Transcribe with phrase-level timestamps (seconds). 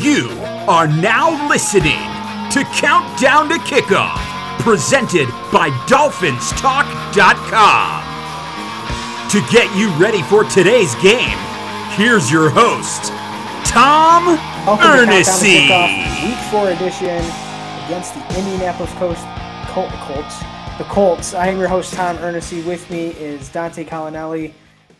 [0.00, 0.30] You
[0.66, 2.00] are now listening
[2.52, 4.16] to Countdown to Kickoff,
[4.60, 8.02] presented by DolphinsTalk.com.
[9.30, 11.36] To get you ready for today's game,
[11.96, 13.12] here's your host,
[13.66, 14.38] Tom
[14.78, 15.68] Ernessy.
[16.24, 17.22] Week four edition
[17.84, 19.26] against the Indianapolis Coast
[19.68, 20.53] Colts.
[20.76, 21.34] The Colts.
[21.34, 22.66] I am your host, Tom Ernessy.
[22.66, 24.52] With me is Dante Colinelli.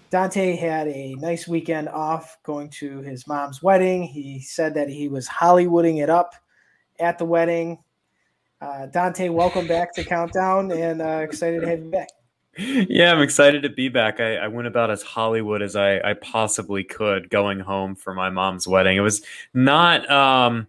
[0.08, 4.04] Dante had a nice weekend off going to his mom's wedding.
[4.04, 6.36] He said that he was Hollywooding it up
[7.00, 7.78] at the wedding.
[8.60, 12.08] Uh, Dante, welcome back to Countdown and uh, excited to have you back.
[12.56, 14.20] Yeah, I'm excited to be back.
[14.20, 18.30] I, I went about as Hollywood as I, I, possibly could going home for my
[18.30, 18.96] mom's wedding.
[18.96, 19.22] It was
[19.54, 20.68] not um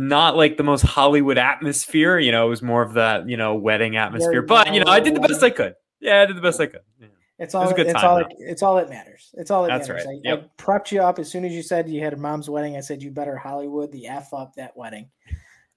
[0.00, 3.54] not like the most Hollywood atmosphere, you know, it was more of that, you know,
[3.54, 4.40] wedding atmosphere.
[4.40, 5.74] but you know, I did the best I could.
[6.00, 6.80] Yeah, I did the best I could.
[6.98, 7.08] Yeah.
[7.38, 7.68] It's all.
[7.68, 8.18] It it's time, all.
[8.18, 9.30] It, it's all that matters.
[9.34, 10.06] It's all that That's matters.
[10.06, 10.16] right.
[10.24, 10.50] I, yep.
[10.58, 12.76] I prepped you up as soon as you said you had a mom's wedding.
[12.76, 15.10] I said you better Hollywood the f up that wedding,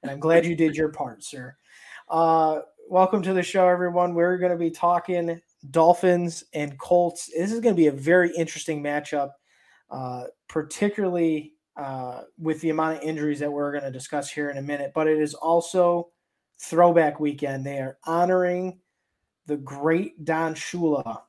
[0.02, 1.55] and I'm glad you did your part, sir.
[2.09, 4.14] Uh, welcome to the show, everyone.
[4.14, 7.30] We're going to be talking Dolphins and Colts.
[7.36, 9.31] This is going to be a very interesting matchup,
[9.89, 14.58] uh, particularly uh, with the amount of injuries that we're going to discuss here in
[14.58, 14.92] a minute.
[14.94, 16.10] But it is also
[16.60, 17.66] throwback weekend.
[17.66, 18.80] They are honoring
[19.46, 21.22] the great Don Shula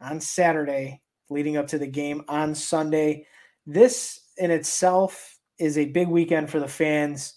[0.00, 3.26] on Saturday, leading up to the game on Sunday.
[3.66, 7.34] This in itself is a big weekend for the fans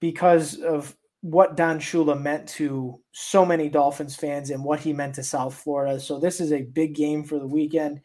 [0.00, 5.16] because of what Don Shula meant to so many Dolphins fans and what he meant
[5.16, 5.98] to South Florida.
[6.00, 8.00] So this is a big game for the weekend.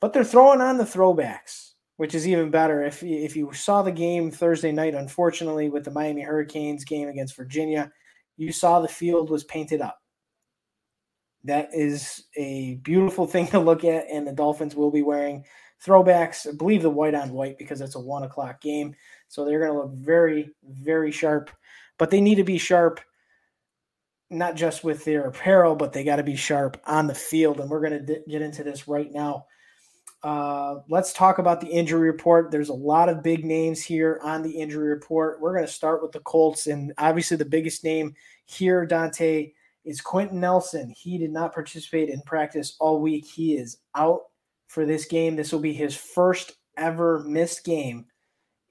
[0.00, 1.69] But they're throwing on the throwbacks,
[2.00, 2.82] which is even better.
[2.82, 7.36] If if you saw the game Thursday night, unfortunately with the Miami Hurricanes game against
[7.36, 7.92] Virginia,
[8.38, 10.00] you saw the field was painted up
[11.44, 15.44] that is a beautiful thing to look at, and the Dolphins will be wearing
[15.84, 16.48] throwbacks.
[16.48, 18.94] I believe the white on white because it's a one o'clock game,
[19.28, 21.50] so they're going to look very, very sharp.
[21.98, 23.00] But they need to be sharp,
[24.30, 27.60] not just with their apparel, but they got to be sharp on the field.
[27.60, 29.44] And we're going to get into this right now.
[30.22, 32.50] Uh, let's talk about the injury report.
[32.50, 35.40] There's a lot of big names here on the injury report.
[35.40, 38.14] We're going to start with the Colts, and obviously the biggest name
[38.44, 39.52] here, Dante
[39.84, 40.92] is Quenton Nelson.
[40.96, 43.24] He did not participate in practice all week.
[43.24, 44.22] He is out
[44.68, 45.36] for this game.
[45.36, 48.06] This will be his first ever missed game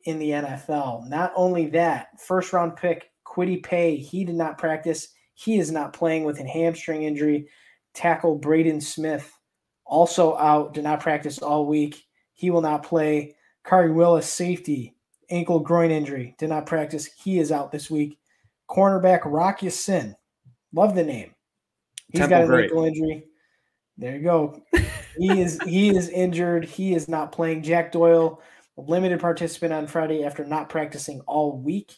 [0.06, 1.10] in the NFL.
[1.10, 5.10] Not only that, first round pick Kwity Paye, he did not practice.
[5.34, 7.50] He is not playing with a hamstring injury.
[7.94, 9.31] Tackle Braden Smith
[9.89, 12.05] also out, did not practice all week.
[12.33, 13.35] He will not play.
[13.66, 14.95] Khari Willis, safety,
[15.29, 17.05] ankle groin injury, did not practice.
[17.05, 18.17] He is out this week.
[18.69, 20.16] Cornerback Rock Ya-Sin,
[20.73, 21.33] Love the name.
[22.09, 22.63] He's Temple got an great.
[22.66, 23.23] ankle injury.
[23.97, 24.63] There you go.
[25.17, 26.66] he is he is injured.
[26.66, 27.63] He is not playing.
[27.63, 28.41] Jack Doyle,
[28.77, 31.94] limited participant on Friday after not practicing all week.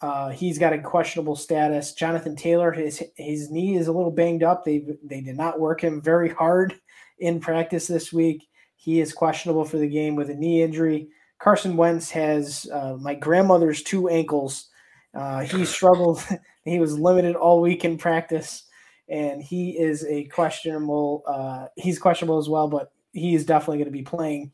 [0.00, 1.94] Uh, he's got a questionable status.
[1.94, 4.64] Jonathan Taylor, his his knee is a little banged up.
[4.64, 6.74] They they did not work him very hard
[7.18, 8.48] in practice this week.
[8.76, 11.08] He is questionable for the game with a knee injury.
[11.38, 14.68] Carson Wentz has uh, my grandmother's two ankles.
[15.14, 16.22] Uh, he struggled
[16.64, 18.64] he was limited all week in practice,
[19.08, 21.22] and he is a questionable.
[21.26, 24.52] Uh, he's questionable as well, but he is definitely going to be playing.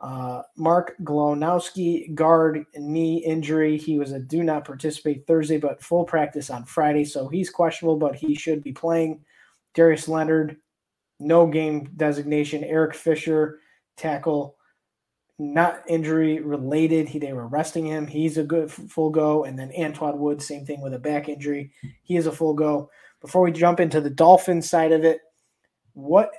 [0.00, 3.78] Uh, Mark Glowinski, guard knee injury.
[3.78, 7.96] He was a do not participate Thursday, but full practice on Friday, so he's questionable,
[7.96, 9.24] but he should be playing.
[9.74, 10.56] Darius Leonard,
[11.26, 12.64] no game designation.
[12.64, 13.60] Eric Fisher,
[13.96, 14.56] tackle
[15.38, 17.08] not injury related.
[17.08, 18.06] He, they were resting him.
[18.06, 19.44] He's a good full go.
[19.44, 21.72] And then Antwaun Woods, same thing with a back injury.
[22.02, 22.90] He is a full go.
[23.20, 25.20] Before we jump into the Dolphins side of it,
[25.94, 26.30] what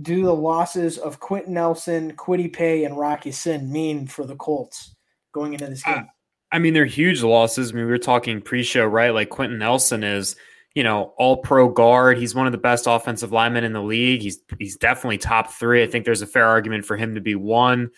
[0.00, 4.94] do the losses of Quenton Nelson, Kwity Paye, and Rock Ya-Sin mean for the Colts
[5.32, 6.08] going into this uh, game?
[6.50, 7.70] I mean, they're huge losses.
[7.70, 9.10] I mean, we were talking pre-show, right?
[9.10, 10.36] Like Quenton Nelson is,
[10.74, 12.18] you know, all pro guard.
[12.18, 14.22] He's one of the best offensive linemen in the league.
[14.22, 15.82] He's he's definitely top three.
[15.82, 17.90] I think there's a fair argument for him to be one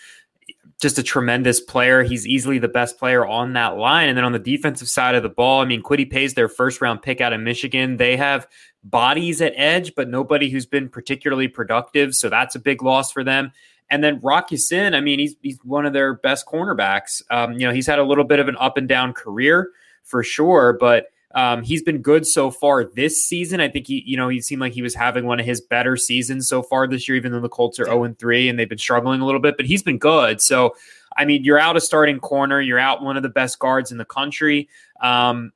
[0.81, 2.02] just a tremendous player.
[2.02, 4.08] He's easily the best player on that line.
[4.08, 6.81] And then on the defensive side of the ball, I mean, Kwity Paye's their first
[6.81, 7.96] round pick out of Michigan.
[7.96, 8.46] They have
[8.82, 12.14] bodies at edge, but nobody who's been particularly productive.
[12.14, 13.52] So that's a big loss for them.
[13.90, 17.22] And then Rock Ya-Sin, I mean, he's he's one of their best cornerbacks.
[17.31, 19.70] Um, you know, he's had a little bit of an up and down career
[20.02, 23.60] for sure, but um, he's been good so far this season.
[23.60, 25.96] I think he, you know, he seemed like he was having one of his better
[25.96, 28.78] seasons so far this year, even though the Colts are 0 3 and they've been
[28.78, 30.40] struggling a little bit, but he's been good.
[30.40, 30.76] So,
[31.16, 33.98] I mean, you're out a starting corner, you're out one of the best guards in
[33.98, 34.69] the country.
[35.00, 35.52] Um,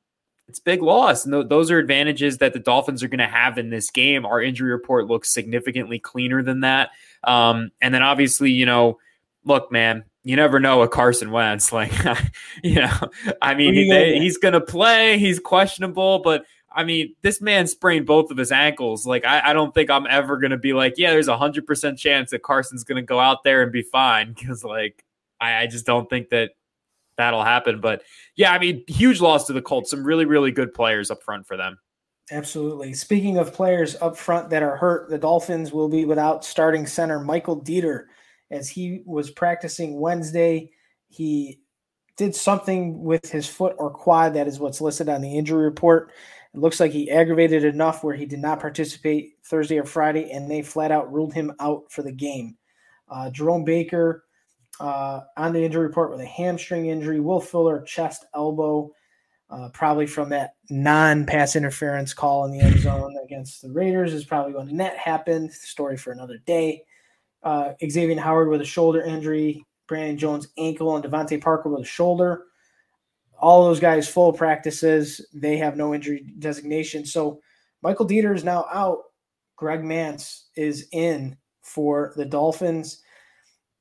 [0.49, 1.25] it's big loss.
[1.25, 4.25] And th- those are advantages that the Dolphins are going to have in this game.
[4.25, 6.89] Our injury report looks significantly cleaner than that.
[7.23, 8.97] Um, and then obviously, you know,
[9.45, 11.71] look, man, you never know with Carson Wentz.
[11.79, 11.93] Like,
[12.63, 12.97] you know,
[13.41, 15.17] I mean, he, they, he's going to play.
[15.17, 19.05] He's questionable, but I mean, this man sprained both of his ankles.
[19.05, 21.65] Like, I, I don't think I'm ever going to be like, yeah, there's a hundred
[21.65, 25.03] percent chance that Carson's going to go out there and be fine because, like,
[25.39, 26.51] I, I just don't think that
[27.17, 27.81] that'll happen.
[27.81, 28.03] But
[28.35, 29.89] yeah, I mean, huge loss to the Colts.
[29.89, 31.79] Some really, really good players up front for them.
[32.31, 32.93] Absolutely.
[32.93, 37.19] Speaking of players up front that are hurt, the Dolphins will be without starting center
[37.19, 38.05] Michael Deiter
[38.51, 40.71] as he was practicing Wednesday.
[41.07, 41.59] He
[42.17, 44.33] did something with his foot or quad.
[44.33, 46.11] That is what's listed on the injury report.
[46.53, 50.49] It looks like he aggravated enough where he did not participate Thursday or Friday, and
[50.49, 52.57] they flat out ruled him out for the game.
[53.07, 54.25] Uh, Jerome Baker
[54.79, 57.19] uh, on the injury report with a hamstring injury.
[57.19, 58.91] Will Fuller, chest, elbow,
[59.49, 64.13] uh, probably from that non pass interference call in the end zone against the Raiders,
[64.13, 65.51] is probably when that happened.
[65.51, 66.83] Story for another day.
[67.43, 71.85] Uh, Xavier Howard with a shoulder injury, Brandon Jones ankle, and DeVante Parker with a
[71.85, 72.45] shoulder.
[73.39, 75.25] All those guys full practices.
[75.33, 77.05] They have no injury designation.
[77.05, 77.39] So
[77.81, 78.99] Michael Deiter is now out.
[79.55, 83.01] Greg Mancz is in for the Dolphins.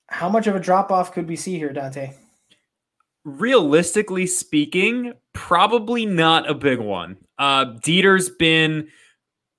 [0.09, 2.13] How much of a drop off could we see here, Dante?
[3.25, 7.17] Realistically speaking, probably not a big one.
[7.39, 8.89] Uh, Deiter's been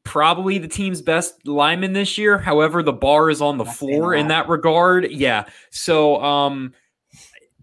[0.04, 2.38] probably the team's best lineman this year.
[2.38, 5.12] However, the bar is on the floor in that regard.
[5.12, 5.46] Yeah.
[5.70, 6.74] So, um,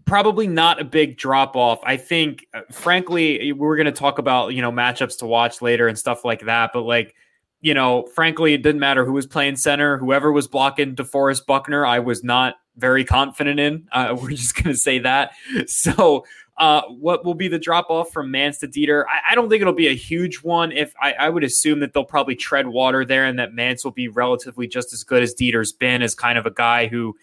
[0.05, 1.79] probably not a big drop off.
[1.83, 5.87] I think, uh, frankly, we're going to talk about, you know, matchups to watch later
[5.87, 6.71] and stuff like that.
[6.73, 7.13] But like,
[7.59, 11.85] you know, frankly, it didn't matter who was playing center, whoever was blocking DeForest Buckner,
[11.85, 13.87] I was not very confident in.
[13.91, 15.31] Uh, we're just going to say that.
[15.67, 16.25] So,
[16.57, 19.03] uh, what will be the drop off from Mancz to Deiter?
[19.07, 20.71] I, I, don't think it'll be a huge one.
[20.71, 23.91] If I, I, would assume that they'll probably tread water there, and that Mancz will
[23.91, 27.15] be relatively just as good as Deiter's been, as kind of a guy who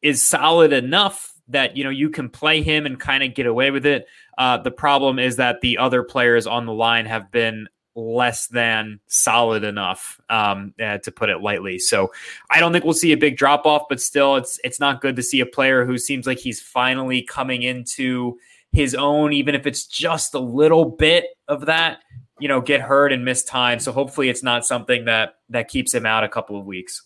[0.00, 3.72] is solid enough that you know you can play him and kind of get away
[3.72, 4.06] with it.
[4.36, 7.66] Uh, the problem is that the other players on the line have been
[7.98, 11.78] less than solid enough, um, uh, to put it lightly.
[11.78, 12.12] So
[12.50, 15.16] I don't think we'll see a big drop off, but still, it's it's not good
[15.16, 18.38] to see a player who seems like he's finally coming into
[18.72, 21.98] his own, even if it's just a little bit of that,
[22.38, 23.80] you know, get hurt and miss time.
[23.80, 27.02] So hopefully, it's not something that that keeps him out a couple of weeks.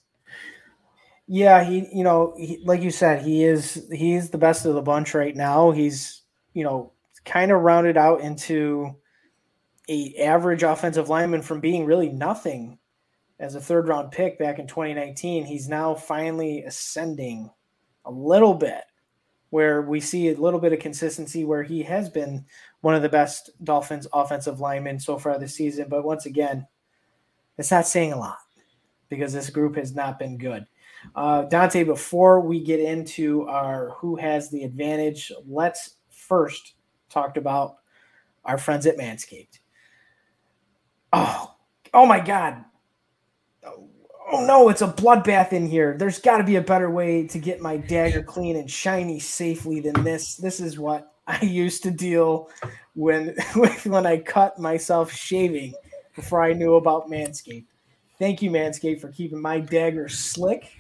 [1.27, 4.83] Yeah, he, you know, he, like you said, he is he's the best of the
[4.83, 5.71] bunch right now.
[5.71, 6.23] He's,
[6.53, 6.93] you know,
[7.25, 8.97] kind of rounded out into
[9.88, 12.79] a average offensive lineman from being really nothing
[13.38, 15.44] as a third round pick back in 2019.
[15.44, 17.50] He's now finally ascending
[18.05, 18.84] a little bit
[19.50, 22.46] where we see a little bit of consistency where he has been
[22.81, 25.88] one of the best Dolphins offensive linemen so far this season.
[25.90, 26.67] But once again,
[27.58, 28.38] it's not saying a lot
[29.08, 30.67] because this group has not been good.
[31.14, 36.75] Uh, Dante, before we get into our who has the advantage, let's first
[37.11, 37.76] talk about
[38.44, 39.58] our friends at Manscaped.
[41.12, 41.55] Oh,
[41.93, 42.64] oh my God.
[43.64, 45.94] Oh, no, it's a bloodbath in here.
[45.99, 49.81] There's got to be a better way to get my dagger clean and shiny safely
[49.81, 50.37] than this.
[50.37, 52.49] This is what I used to deal
[52.94, 53.37] when
[53.85, 55.75] when I cut myself shaving
[56.14, 57.67] before I knew about Manscaped.
[58.19, 60.70] Thank you, Manscaped, for keeping my dagger slick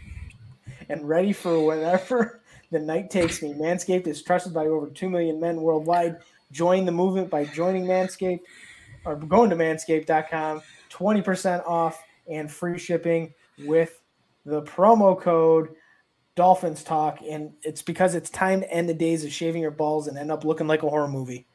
[0.88, 2.40] and ready for whenever
[2.70, 3.52] the night takes me.
[3.52, 6.18] Manscaped is trusted by over 2 million men worldwide.
[6.52, 8.40] Join the movement by joining Manscaped
[9.04, 13.32] or going to manscaped.com, 20% off and free shipping
[13.64, 14.00] with
[14.44, 15.74] the promo code
[16.34, 17.20] Dolphins Talk.
[17.28, 20.30] And it's because it's time to end the days of shaving your balls and end
[20.30, 21.46] up looking like a horror movie.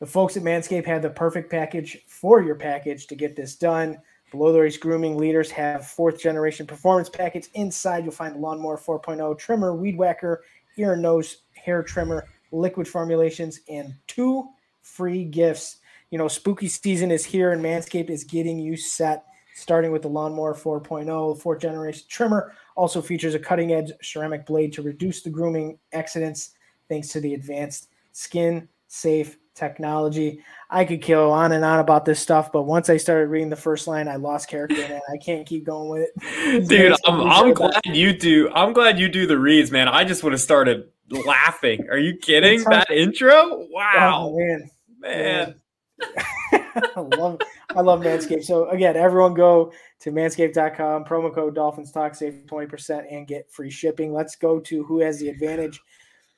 [0.00, 3.98] The folks at Manscaped have the perfect package for your package to get this done.
[4.30, 7.48] Below the race grooming leaders have fourth generation performance package.
[7.54, 10.44] Inside, you'll find Lawnmower 4.0 trimmer, weed whacker,
[10.76, 14.48] ear and nose hair trimmer, liquid formulations, and two
[14.82, 15.77] free gifts
[16.10, 19.24] you know, spooky season is here and Manscaped is getting you set,
[19.54, 22.54] starting with the Lawnmower 4.0 fourth generation trimmer.
[22.76, 26.52] Also features a cutting edge ceramic blade to reduce the grooming accidents
[26.88, 30.42] thanks to the advanced skin safe technology.
[30.70, 33.56] I could kill on and on about this stuff, but once I started reading the
[33.56, 36.68] first line, I lost character and I can't keep going with it.
[36.68, 38.50] Dude, I'm, I'm glad you do.
[38.54, 39.88] I'm glad you do the reads, man.
[39.88, 41.88] I just would have started laughing.
[41.90, 42.62] Are you kidding?
[42.64, 43.34] That intro?
[43.34, 44.30] Oh, wow.
[44.30, 44.70] Oh, man.
[45.00, 45.54] man.
[46.00, 47.38] I love
[47.70, 48.44] I love Manscaped.
[48.44, 53.70] So again, everyone go to manscaped.com, promo code Dolphins Talk, save 20% and get free
[53.70, 54.12] shipping.
[54.12, 55.80] Let's go to who has the advantage.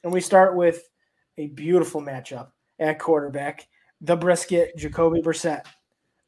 [0.03, 0.89] And we start with
[1.39, 2.49] a beautiful matchup
[2.79, 3.69] at quarterback.
[4.01, 5.65] the brisket, Jacoby Brissett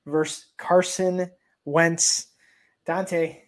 [0.06, 1.30] versus Carson
[1.64, 2.28] Wentz.
[2.84, 3.40] Dante,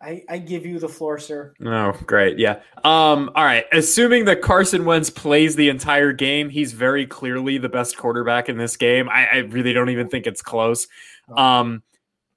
[0.00, 1.54] I, I give you the floor, sir.
[1.64, 2.38] Oh, great.
[2.38, 2.60] Yeah.
[2.84, 3.64] Um, all right.
[3.72, 8.58] Assuming that Carson Wentz plays the entire game, he's very clearly the best quarterback in
[8.58, 9.08] this game.
[9.08, 10.86] I, I really don't even think it's close.
[11.34, 11.82] Um,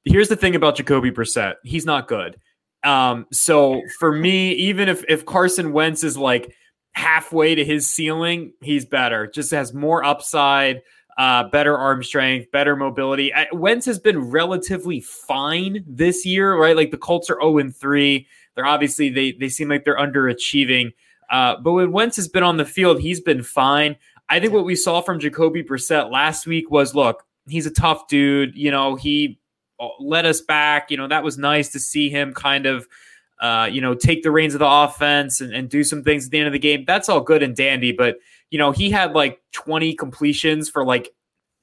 [0.06, 1.56] here's the thing about Jacoby Brissett.
[1.64, 2.40] He's not good.
[2.84, 6.56] Um, so for me, even if if Carson Wentz is like
[6.94, 9.28] halfway to his ceiling, he's better.
[9.28, 10.82] Just has more upside
[11.18, 13.32] uh, better arm strength, better mobility.
[13.52, 16.76] Wentz has been relatively fine this year, right?
[16.76, 18.28] Like the Colts are 0 and 3.
[18.56, 20.94] They're obviously they they seem like they're underachieving.
[21.30, 23.96] Uh, but when Wentz has been on the field, he's been fine.
[24.30, 28.08] I think what we saw from Jacoby Brissett last week was look, he's a tough
[28.08, 28.56] dude.
[28.56, 29.40] You know, he
[29.80, 30.92] uh, led us back.
[30.92, 32.88] You know, that was nice to see him kind of
[33.40, 36.32] uh, you know, take the reins of the offense and, and do some things at
[36.32, 36.84] the end of the game.
[36.86, 38.18] That's all good and dandy, but
[38.50, 41.10] you know, he had like 20 completions for like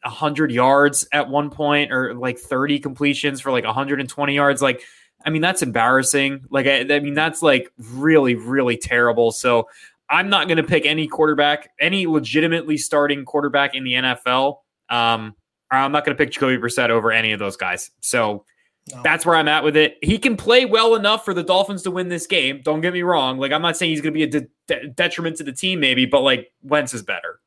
[0.02, 4.62] 100 yards at one point or like 30 completions for like 120 yards.
[4.62, 4.82] Like,
[5.24, 6.44] I mean, that's embarrassing.
[6.50, 9.32] Like, I, I mean, that's like really, really terrible.
[9.32, 9.68] So
[10.08, 14.58] I'm not going to pick any quarterback, any legitimately starting quarterback in the NFL.
[14.88, 15.34] Um,
[15.70, 17.90] I'm not going to pick Jacoby Brissett over any of those guys.
[18.00, 18.44] So
[18.92, 19.02] no.
[19.02, 19.98] That's where I'm at with it.
[20.00, 22.60] He can play well enough for the Dolphins to win this game.
[22.62, 23.38] Don't get me wrong.
[23.38, 25.80] Like I'm not saying he's going to be a de- de- detriment to the team,
[25.80, 27.40] maybe, but like Wentz is better.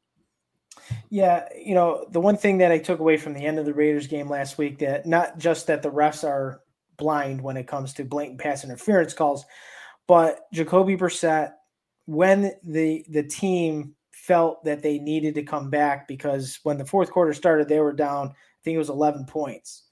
[1.09, 3.73] Yeah, you know the one thing that I took away from the end of the
[3.73, 6.61] Raiders game last week that not just that the refs are
[6.97, 9.45] blind when it comes to blatant pass interference calls,
[10.07, 11.53] but Jacoby Brissett
[12.05, 17.11] when the the team felt that they needed to come back because when the fourth
[17.11, 19.88] quarter started they were down I think it was 11 points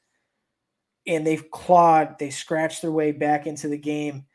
[1.07, 4.25] and they've clawed, they scratched their way back into the game,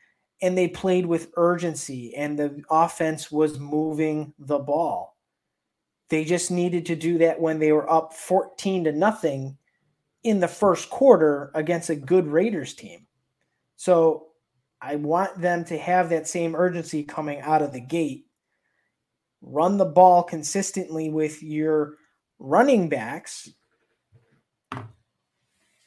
[0.41, 5.17] and they played with urgency, and the offense was moving the ball.
[6.09, 9.57] They just needed to do that when they were up 14 to nothing
[10.23, 13.07] in the first quarter against a good Raiders team.
[13.75, 14.27] So
[14.81, 18.25] I want them to have that same urgency coming out of the gate.
[19.41, 21.95] Run the ball consistently with your
[22.39, 23.49] running backs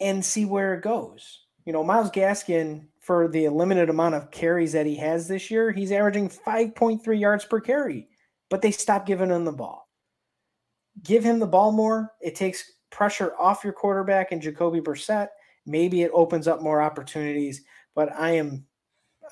[0.00, 1.46] and see where it goes.
[1.64, 5.72] You know, Myles Gaskin, for the limited amount of carries that he has this year,
[5.72, 8.08] he's averaging 5.3 yards per carry,
[8.50, 9.88] but they stopped giving him the ball.
[11.02, 12.12] Give him the ball more.
[12.20, 15.28] It takes pressure off your quarterback and Jacoby Brissett.
[15.66, 17.62] Maybe it opens up more opportunities,
[17.94, 18.64] but I am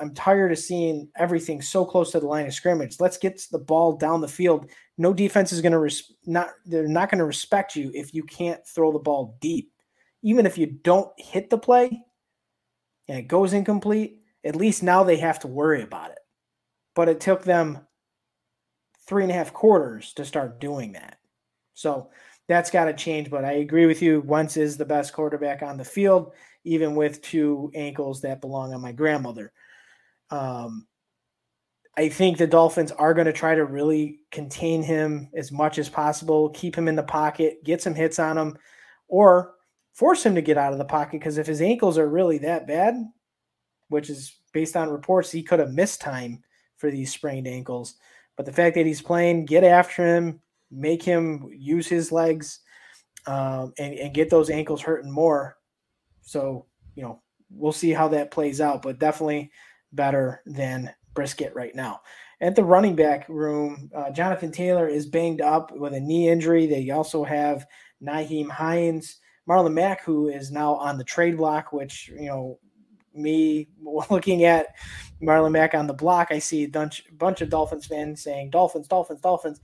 [0.00, 2.98] I'm tired of seeing everything so close to the line of scrimmage.
[2.98, 4.68] Let's get the ball down the field.
[4.98, 8.24] No defense is going to res- not they're not going to respect you if you
[8.24, 9.70] can't throw the ball deep
[10.24, 12.02] even if you don't hit the play
[13.06, 16.18] and it goes incomplete, at least now they have to worry about it.
[16.94, 17.86] But it took them
[19.06, 21.18] three and a half quarters to start doing that.
[21.74, 22.08] So
[22.48, 23.30] that's got to change.
[23.30, 24.22] But I agree with you.
[24.22, 26.32] Wentz is the best quarterback on the field,
[26.64, 29.52] even with two ankles that belong on my grandmother.
[30.30, 30.86] Um,
[31.98, 35.90] I think the Dolphins are going to try to really contain him as much as
[35.90, 38.56] possible, keep him in the pocket, get some hits on him,
[39.06, 39.54] or
[39.94, 42.66] force him to get out of the pocket because if his ankles are really that
[42.66, 42.96] bad,
[43.88, 46.42] which is based on reports, he could have missed time
[46.76, 47.94] for these sprained ankles.
[48.36, 52.60] But the fact that he's playing, get after him, make him use his legs,
[53.26, 55.56] um, and, and get those ankles hurting more.
[56.22, 59.52] So, you know, we'll see how that plays out, but definitely
[59.92, 62.00] better than Brisket right now.
[62.40, 66.66] At the running back room, uh, Jonathan Taylor is banged up with a knee injury.
[66.66, 67.66] They also have
[68.02, 72.58] Nyheim Hines Marlon Mack, who is now on the trade block, which, you know,
[73.14, 73.68] me
[74.10, 74.68] looking at
[75.22, 78.88] Marlon Mack on the block, I see a bunch, bunch of Dolphins fans saying, Dolphins,
[78.88, 79.60] Dolphins, Dolphins.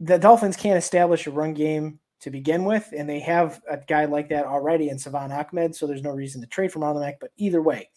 [0.00, 4.04] The Dolphins can't establish a run game to begin with, and they have a guy
[4.04, 7.20] like that already in Salvon Ahmed, so there's no reason to trade for Marlon Mack.
[7.20, 7.88] But either way,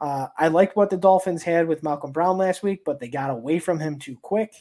[0.00, 3.30] uh, I liked what the Dolphins had with Malcolm Brown last week, but they got
[3.30, 4.52] away from him too quick.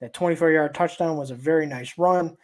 [0.00, 2.36] That 24 yard touchdown was a very nice run.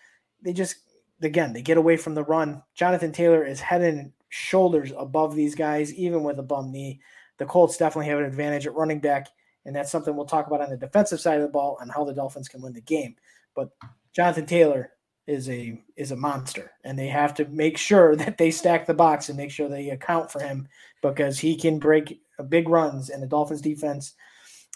[0.43, 0.77] They just
[1.23, 2.63] again, they get away from the run.
[2.75, 7.01] Jonathan Taylor is head and shoulders above these guys, even with a bum knee.
[7.39, 9.29] The Colts definitely have an advantage at running back,
[9.65, 12.05] and that's something we'll talk about on the defensive side of the ball and how
[12.05, 13.17] the Dolphins can win the game.
[13.55, 13.71] But
[14.13, 14.93] Jonathan Taylor
[15.27, 18.95] is a is a monster, and they have to make sure that they stack the
[18.95, 20.69] box and make sure they account for him
[21.03, 24.15] because he can break big runs, and the Dolphins defense,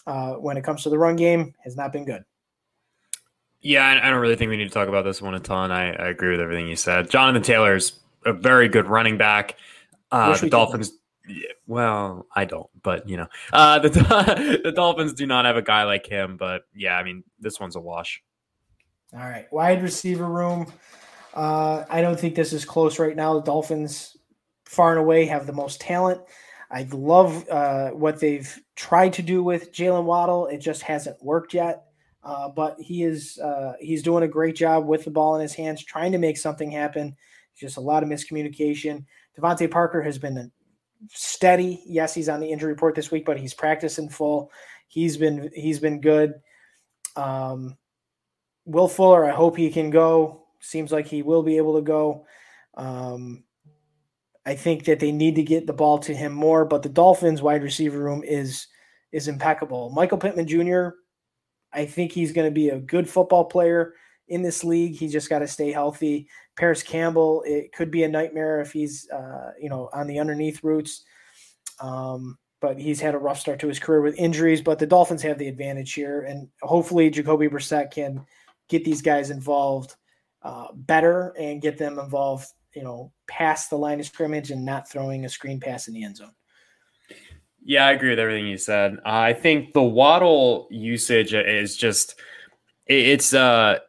[0.06, 2.24] uh, when it comes to the run game, has not been good.
[3.62, 5.70] Yeah, I don't really think we need to talk about this one a ton.
[5.70, 7.08] I, I agree with everything you said.
[7.08, 9.56] Jonathan Taylor's a very good running back.
[10.10, 10.92] Uh, the Dolphins.
[11.28, 13.88] Yeah, well, I don't, but you know, uh, the
[14.64, 16.36] the Dolphins do not have a guy like him.
[16.36, 18.20] But yeah, I mean, this one's a wash.
[19.14, 20.66] All right, wide receiver room.
[21.32, 23.34] Uh, I don't think this is close right now.
[23.34, 24.16] The Dolphins,
[24.64, 26.20] far and away, have the most talent.
[26.68, 30.48] I love uh, what they've tried to do with Jaylen Waddle.
[30.48, 31.84] It just hasn't worked yet.
[32.24, 35.54] Uh, but he is uh, he's doing a great job with the ball in his
[35.54, 37.16] hands, trying to make something happen.
[37.56, 39.04] Just a lot of miscommunication.
[39.38, 40.50] DeVante Parker has been
[41.10, 41.82] steady.
[41.86, 44.52] Yes, he's on the injury report this week, but he's practicing full.
[44.86, 46.34] He's been he's been good.
[47.16, 47.76] Um,
[48.64, 50.46] Will Fuller, I hope he can go.
[50.60, 52.26] Seems like he will be able to go.
[52.74, 53.42] Um,
[54.46, 57.42] I think that they need to get the ball to him more, but the Dolphins
[57.42, 58.68] wide receiver room is
[59.12, 59.90] is impeccable.
[59.90, 60.90] Michael Pittman Jr.
[61.72, 63.94] I think he's going to be a good football player
[64.28, 64.94] in this league.
[64.94, 66.28] He just got to stay healthy.
[66.56, 70.62] Parris Campbell, it could be a nightmare if he's, uh, you know, on the underneath
[70.62, 71.04] routes.
[71.80, 74.62] Um, but he's had a rough start to his career with injuries.
[74.62, 78.24] But the Dolphins have the advantage here, and hopefully Jacoby Brissett can
[78.68, 79.96] get these guys involved
[80.42, 84.88] uh, better and get them involved, you know, past the line of scrimmage and not
[84.88, 86.32] throwing a screen pass in the end zone.
[87.64, 88.98] Yeah, I agree with everything you said.
[89.04, 92.16] I think the Waddle usage is just
[92.86, 93.80] it's a,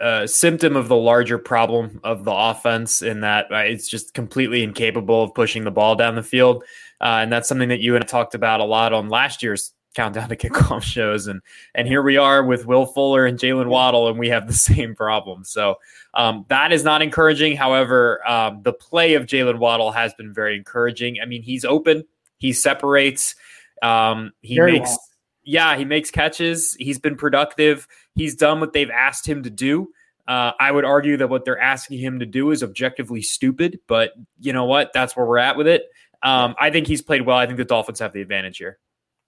[0.00, 4.64] a, symptom of the larger problem of the offense in that uh, it's just completely
[4.64, 6.64] incapable of pushing the ball down the field,
[7.00, 9.72] uh, and that's something that you and I talked about a lot on last year's
[9.94, 11.40] countdown to kickoff shows, and
[11.76, 14.96] and here we are with Will Fuller and Jaylen Waddle, and we have the same
[14.96, 15.44] problem.
[15.44, 15.76] So
[16.14, 17.56] um, that is not encouraging.
[17.56, 21.18] However, um, the play of Jaylen Waddle has been very encouraging.
[21.22, 22.04] I mean, he's open
[22.38, 23.34] he separates.
[23.82, 24.98] Um, he Very makes, well.
[25.44, 26.74] yeah, he makes catches.
[26.74, 27.86] He's been productive.
[28.14, 29.90] He's done what they've asked him to do.
[30.28, 34.12] Uh, I would argue that what they're asking him to do is objectively stupid, but
[34.40, 34.92] you know what?
[34.92, 35.84] That's where we're at with it.
[36.22, 37.36] Um, I think he's played well.
[37.36, 38.78] I think the Dolphins have the advantage here.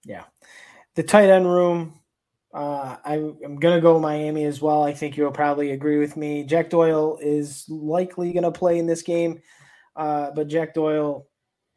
[0.03, 0.23] Yeah.
[0.95, 2.01] The tight end room,
[2.53, 4.83] uh, I, am going to go Miami as well.
[4.83, 6.43] I think you'll probably agree with me.
[6.43, 9.41] Jack Doyle is likely going to play in this game,
[9.95, 11.27] uh, but Jack Doyle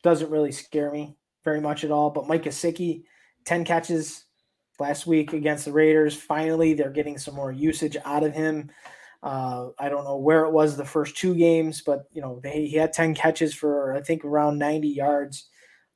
[0.03, 2.11] doesn't really scare me very much at all.
[2.11, 3.05] But Mike Gesicki,
[3.45, 4.25] 10 catches
[4.79, 6.17] last week against the Raiders.
[6.17, 8.71] Finally, they're getting some more usage out of him.
[9.23, 12.67] Uh, I don't know where it was the first two games, but you know they,
[12.67, 15.49] he had 10 catches for I think around 90 yards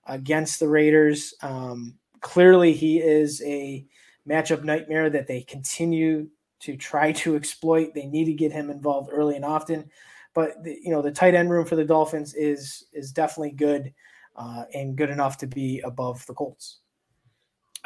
[0.06, 1.34] against the Raiders.
[1.42, 3.84] Um, clearly, he is a
[4.28, 6.28] matchup nightmare that they continue
[6.60, 7.94] to try to exploit.
[7.94, 9.90] They need to get him involved early and often.
[10.32, 13.92] But the, you know the tight end room for the Dolphins is is definitely good
[14.36, 16.80] uh, and good enough to be above the Colts.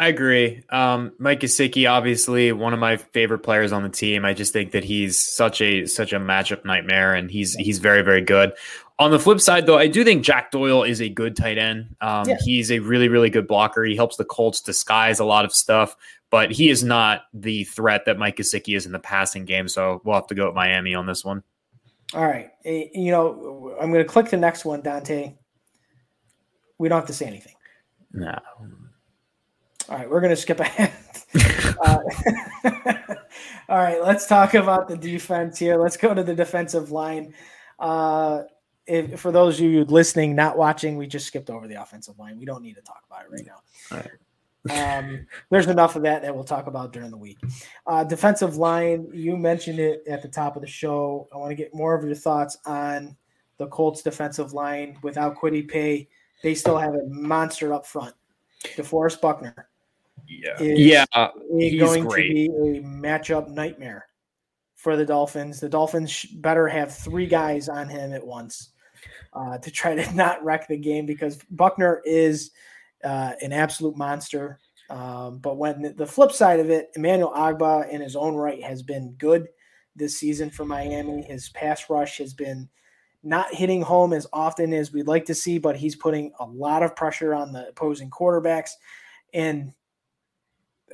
[0.00, 0.62] I agree.
[0.70, 4.24] Um, Mike Gesicki, obviously one of my favorite players on the team.
[4.24, 8.00] I just think that he's such a such a matchup nightmare, and he's he's very
[8.00, 8.54] very good.
[8.98, 11.96] On the flip side, though, I do think Jack Doyle is a good tight end.
[12.00, 12.36] Um, yeah.
[12.42, 13.84] He's a really really good blocker.
[13.84, 15.94] He helps the Colts disguise a lot of stuff,
[16.30, 19.68] but he is not the threat that Mike Gesicki is in the passing game.
[19.68, 21.42] So we'll have to go with Miami on this one.
[22.14, 25.34] All right, eh, you know I'm going to click the next one, Dante.
[26.80, 27.52] We don't have to say anything.
[28.10, 28.38] No.
[29.90, 30.90] All right, we're going to skip ahead.
[31.84, 31.98] uh,
[33.68, 35.76] all right, let's talk about the defense here.
[35.76, 37.34] Let's go to the defensive line.
[37.78, 38.44] Uh,
[38.86, 42.38] if, for those of you listening, not watching, we just skipped over the offensive line.
[42.38, 44.10] We don't need to talk about it right
[44.70, 45.02] now.
[45.02, 47.36] um, there's enough of that that we'll talk about during the week.
[47.86, 51.28] Uh, defensive line, you mentioned it at the top of the show.
[51.30, 53.18] I want to get more of your thoughts on
[53.58, 56.08] the Colts defensive line without Kwity Paye
[56.42, 58.14] they still have a monster up front.
[58.76, 59.68] DeForest Buckner.
[60.28, 60.60] Yeah.
[60.60, 61.30] yeah.
[61.58, 62.28] He's going great.
[62.28, 64.06] to be a matchup nightmare
[64.76, 65.60] for the Dolphins.
[65.60, 68.70] The Dolphins better have three guys on him at once
[69.32, 72.50] uh, to try to not wreck the game because Buckner is
[73.04, 74.58] uh, an absolute monster.
[74.88, 78.82] Um, but when the flip side of it, Emmanuel Ogbah in his own right has
[78.82, 79.48] been good
[79.94, 81.22] this season for Miami.
[81.22, 82.68] His pass rush has been
[83.22, 86.82] not hitting home as often as we'd like to see, but he's putting a lot
[86.82, 88.70] of pressure on the opposing quarterbacks.
[89.34, 89.72] And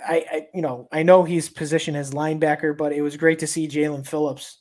[0.07, 3.47] I, I you know, I know he's positioned as linebacker, but it was great to
[3.47, 4.61] see Jaelan Phillips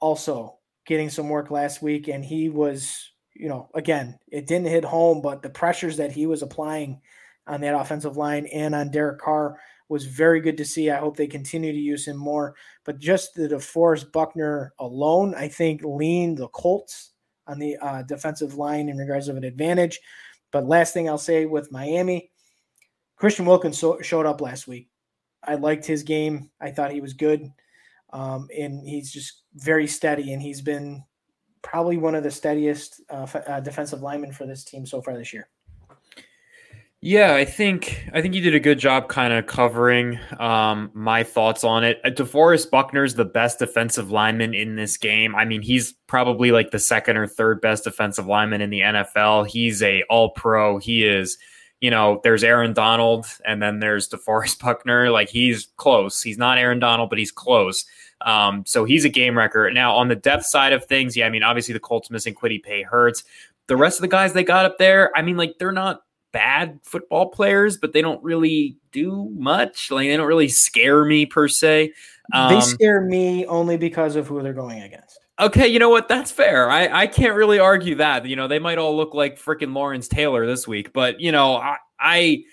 [0.00, 2.08] also getting some work last week.
[2.08, 6.26] And he was, you know, again, it didn't hit home, but the pressures that he
[6.26, 7.00] was applying
[7.46, 10.90] on that offensive line and on Derek Carr was very good to see.
[10.90, 12.54] I hope they continue to use him more.
[12.84, 17.12] But just the DeForest Buckner alone, I think, lean the Colts
[17.46, 20.00] on the uh, defensive line in regards of an advantage.
[20.50, 22.30] But last thing I'll say with Miami,
[23.16, 24.88] Christian Wilkins so, showed up last week.
[25.44, 26.50] I liked his game.
[26.60, 27.50] I thought he was good.
[28.12, 30.32] Um, and he's just very steady.
[30.32, 31.04] And he's been
[31.62, 35.32] probably one of the steadiest uh, uh, defensive linemen for this team so far this
[35.32, 35.48] year.
[37.04, 41.24] Yeah, I think I think you did a good job kind of covering um, my
[41.24, 42.00] thoughts on it.
[42.04, 45.34] Uh, DeForest Buckner's the best defensive lineman in this game.
[45.34, 49.48] I mean, he's probably like the second or third best defensive lineman in the NFL.
[49.48, 50.78] He's a All Pro.
[50.78, 51.38] He is,
[51.80, 55.10] you know, there's Aaron Donald and then there's DeForest Buckner.
[55.10, 56.22] Like he's close.
[56.22, 57.84] He's not Aaron Donald, but he's close.
[58.20, 59.68] Um, so he's a game wrecker.
[59.72, 62.62] Now on the depth side of things, yeah, I mean, obviously the Colts missing Kwity
[62.62, 63.24] Paye hurts.
[63.66, 66.80] The rest of the guys they got up there, I mean, like they're not bad
[66.82, 69.90] football players, but they don't really do much.
[69.90, 71.92] Like they don't really scare me per se.
[72.32, 75.20] Um, they scare me only because of who they're going against.
[75.38, 76.08] Okay, you know what?
[76.08, 76.70] That's fair.
[76.70, 78.26] I, I can't really argue that.
[78.26, 81.56] You know, they might all look like freaking Lawrence Taylor this week, but you know,
[81.56, 82.44] I, I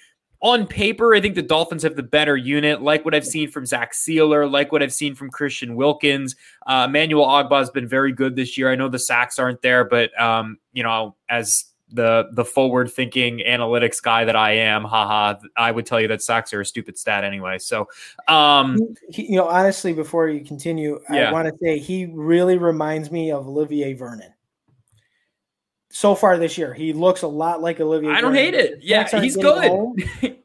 [0.42, 3.66] on paper, I think the Dolphins have the better unit, like what I've seen from
[3.66, 6.36] Zach Sieler, like what I've seen from Christian Wilkins.
[6.66, 8.72] Uh, Emmanuel Ogbah has been very good this year.
[8.72, 13.40] I know the sacks aren't there, but um, you know, as the the forward thinking
[13.40, 16.98] analytics guy that I am, haha, I would tell you that sacks are a stupid
[16.98, 17.58] stat anyway.
[17.58, 17.88] So,
[18.28, 21.30] um, he, you know, honestly, before you continue, yeah.
[21.30, 24.34] I want to say he really reminds me of Olivier Vernon.
[25.92, 28.12] So far this year, he looks a lot like Olivier.
[28.12, 28.36] I don't Vernon.
[28.36, 28.80] hate it.
[28.82, 29.98] Yeah, he's good,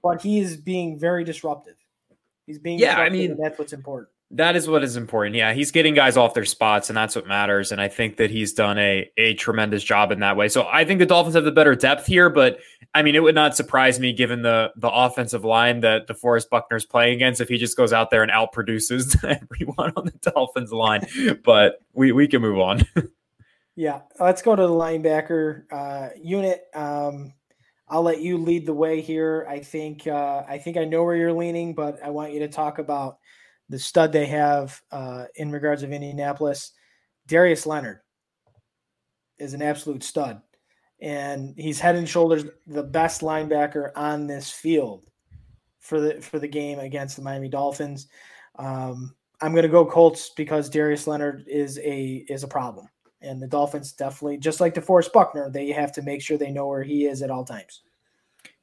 [0.03, 1.77] but he is being very disruptive.
[2.47, 2.99] He's being yeah.
[2.99, 4.09] I mean, that's what's important.
[4.37, 5.37] That is what is important.
[5.37, 7.70] Yeah, he's getting guys off their spots, and that's what matters.
[7.70, 10.49] And I think that he's done a a tremendous job in that way.
[10.49, 12.59] So I think the Dolphins have the better depth here, but
[12.94, 16.85] I mean, it would not surprise me given the the offensive line that DeForest Buckner's
[16.85, 19.16] playing against if he just goes out there and outproduces
[19.53, 21.07] everyone on the Dolphins line.
[21.44, 22.83] But we we can move on.
[23.77, 26.64] yeah, let's go to the linebacker uh, unit.
[26.75, 27.35] Um,
[27.88, 29.47] I'll let you lead the way here.
[29.49, 32.49] I think uh, I think I know where you're leaning, but I want you to
[32.49, 33.18] talk about
[33.68, 36.72] the stud they have uh, in regards of Indianapolis.
[37.27, 38.00] Darius Leonard
[39.38, 40.40] is an absolute stud,
[41.00, 45.05] and he's head and shoulders the best linebacker on this field
[45.81, 48.09] for the for the game against the Miami Dolphins.
[48.59, 52.88] Um, I'm going to go Colts because Darius Leonard is a is a problem,
[53.20, 56.68] and the Dolphins definitely, just like DeForest Buckner, they have to make sure they know
[56.68, 57.83] where he is at all times.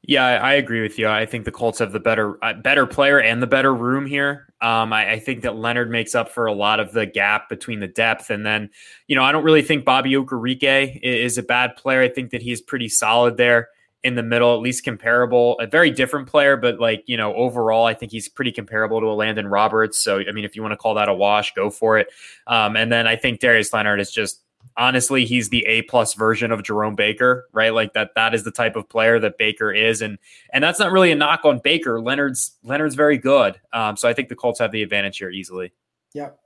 [0.04, 1.08] Yeah, I, agree with you.
[1.08, 4.48] I think the Colts have the better uh, better player and the better room here.
[4.60, 7.80] Um, I, I, think that Leonard makes up for a lot of the gap between
[7.80, 8.72] the depth, and then
[9.08, 12.02] you know I don't really think Bobby Okereke is a bad player.
[12.02, 13.70] I think that he's pretty solid there
[14.04, 15.60] in the middle, at least comparable.
[15.60, 19.06] A very different player, but like you know overall, I think he's pretty comparable to
[19.06, 20.00] a Landon Roberts.
[20.00, 22.08] So I mean, if you want to call that a wash, go for it.
[22.48, 24.42] Um, and then I think Darius Leonard is just
[24.78, 27.74] honestly he's the a plus version of jerome baker right?
[27.74, 30.02] Like that that is the type of player that baker is.
[30.02, 30.18] And
[30.52, 32.02] and that's not really a knock on baker.
[32.02, 33.60] Leonard's leonard's very good.
[33.74, 35.74] Um, so i think the colts have the advantage here easily.
[36.14, 36.38] Yep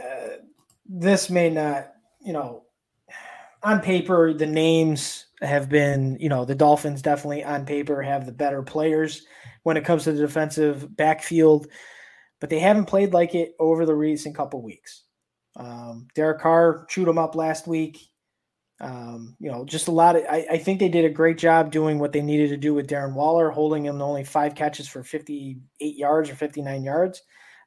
[0.00, 0.28] uh,
[0.86, 2.64] this may not you know
[3.62, 8.32] on paper the names have been you know the dolphins definitely on paper have the
[8.32, 9.22] better players
[9.62, 11.66] when it comes to the defensive backfield
[12.40, 15.04] but they haven't played like it over the recent couple weeks
[15.60, 18.00] um, Derek Carr chewed him up last week.
[18.80, 20.24] Um, you know, just a lot of.
[20.24, 22.88] I, I, think they did a great job doing what they needed to do with
[22.88, 27.20] Darren Waller, holding him to only five catches for 58 yards or 59 yards.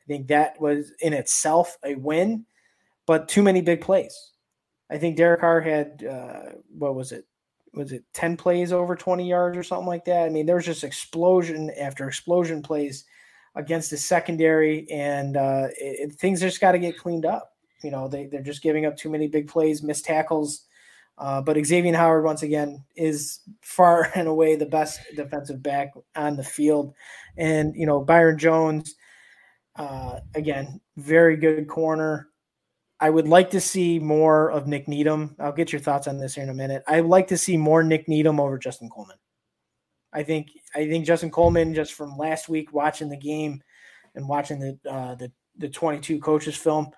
[0.04, 2.48] I think that was in itself a win,
[3.06, 4.32] but too many big plays.
[4.90, 7.26] I think Derek Carr had uh, what was it?
[7.76, 10.26] Was it 10 plays over 20 yards or something like that?
[10.26, 13.06] I mean, there was just explosion after explosion plays
[13.54, 17.53] against the secondary, and uh, it, things just got to get cleaned up.
[17.84, 20.66] You know, they, they're just giving up too many big plays, missed tackles.
[21.18, 26.36] Uh, but Xavier Howard, once again, is far and away the best defensive back on
[26.36, 26.94] the field.
[27.38, 28.96] And, you know, Byron Jones,
[29.76, 32.30] uh, again, very good corner.
[33.00, 35.36] I would like to see more of Nik Needham.
[35.40, 36.84] I'll get your thoughts on this here in a minute.
[36.88, 39.18] I'd like to see more Nik Needham over Justin Coleman.
[40.14, 43.62] I think I think Justin Coleman, just from last week watching the game
[44.16, 46.92] and watching the uh, the the 22 coaches film,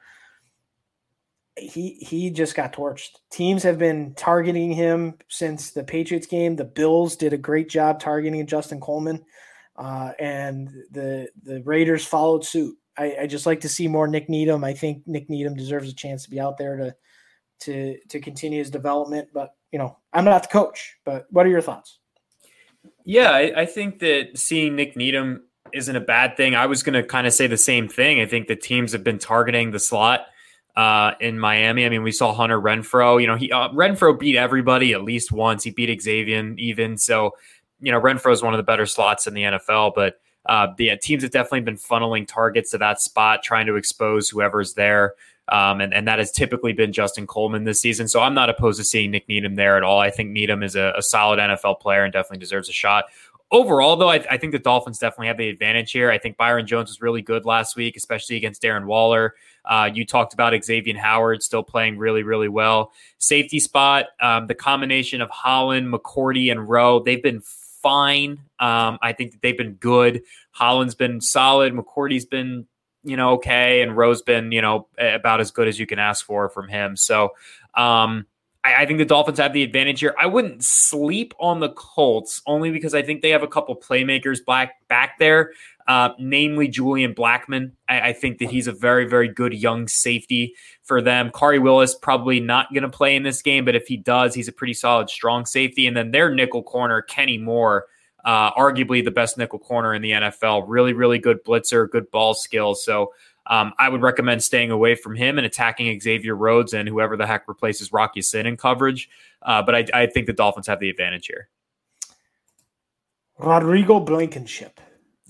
[1.57, 3.11] he he just got torched.
[3.31, 6.55] Teams have been targeting him since the Patriots game.
[6.55, 9.23] The Bills did a great job targeting Justin Coleman,
[9.77, 12.77] uh, and the the Raiders followed suit.
[12.97, 14.63] I, I, just like to see more Nik Needham.
[14.63, 16.95] I think Nik Needham deserves a chance to be out there to
[17.61, 19.29] to to continue his development.
[19.33, 20.97] But you know, I'm not the coach.
[21.05, 21.99] But what are your thoughts?
[23.05, 26.55] Yeah, I, I think that seeing Nik Needham isn't a bad thing.
[26.55, 28.21] I was going to kind of say the same thing.
[28.21, 30.27] I think the teams have been targeting the slot
[30.75, 31.85] uh, in Miami.
[31.85, 33.19] I mean, we saw Hunter Renfrow.
[33.19, 35.63] You know, he uh, Renfrow beat everybody at least once.
[35.63, 36.97] He beat Xavier even.
[36.97, 37.31] So,
[37.79, 39.93] you know, Renfrow is one of the better slots in the NFL.
[39.95, 44.29] But uh, the teams have definitely been funneling targets to that spot, trying to expose
[44.29, 45.15] whoever's there.
[45.47, 48.07] Um, and, and that has typically been Justin Coleman this season.
[48.07, 49.99] So I'm not opposed to seeing Nik Needham there at all.
[49.99, 53.05] I think Needham is a, a solid NFL player and definitely deserves a shot.
[53.51, 56.09] Overall, though, I, I, think the Dolphins definitely have the advantage here.
[56.09, 59.35] I think Byron Jones was really good last week, especially against Darren Waller.
[59.67, 62.91] Uh, you talked about Xavier Howard still playing really, really well.
[63.17, 68.39] Safety spot, um, the combination of Holland, McCourty, and Rowe, they've been fine.
[68.59, 70.23] Um, I think that they've been good.
[70.51, 71.73] Holland's been solid.
[71.73, 72.67] McCourty's been
[73.05, 76.25] you know, okay, and Rowe's been, you know, about as good as you can ask
[76.25, 76.97] for from him.
[76.97, 77.35] So,
[77.75, 78.25] um,
[78.65, 80.15] I, think the Dolphins have the advantage here.
[80.17, 84.43] I wouldn't sleep on the Colts only because I think they have a couple playmakers
[84.43, 85.51] back back there,
[85.87, 87.71] uh, namely Julian Blackmon.
[87.87, 91.29] I, I, think that he's a very, very good young safety for them.
[91.29, 94.47] Khari Willis probably not going to play in this game, but if he does, he's
[94.47, 95.85] a pretty solid, strong safety.
[95.85, 97.85] And then their nickel corner, Kenny Moore
[98.25, 100.65] uh, arguably the best nickel corner in the NFL.
[100.67, 102.83] Really, really good blitzer, good ball skills.
[102.83, 103.13] So
[103.47, 107.27] um, I would recommend staying away from him and attacking Xavier Rhodes and whoever the
[107.27, 109.07] heck replaces Rock Ya-Sin in coverage.
[109.43, 111.47] Uh, but I, I, think the Dolphins have the advantage here.
[113.37, 114.79] Rodrigo Blankenship.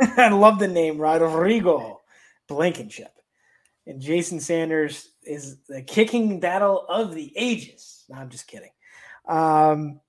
[0.16, 2.00] I love the name Rodrigo
[2.48, 3.12] Blankenship.
[3.86, 8.04] And Jason Sanders is the kicking battle of the ages.
[8.08, 8.70] No, I'm just kidding.
[9.28, 10.00] Um,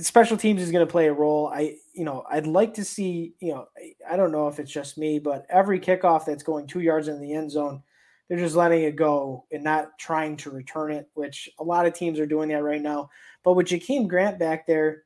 [0.00, 1.50] special teams is going to play a role.
[1.52, 3.66] I, you know, I'd like to see, you know,
[4.10, 7.20] I don't know if it's just me, but every kickoff that's going two yards in
[7.20, 7.82] the end zone,
[8.28, 11.92] they're just letting it go and not trying to return it, which a lot of
[11.92, 13.10] teams are doing that right now.
[13.44, 15.04] But with Jakeem Grant back there,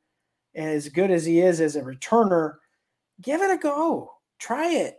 [0.54, 2.54] as good as he is as a returner,
[3.20, 4.12] give it a go.
[4.38, 4.96] Try it.